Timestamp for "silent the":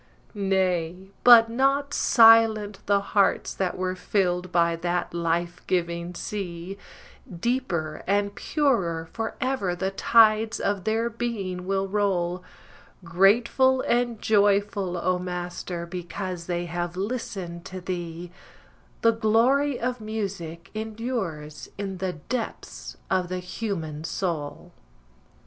1.93-2.99